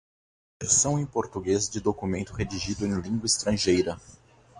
[0.59, 3.99] versão em português de documento redigido em língua estrangeira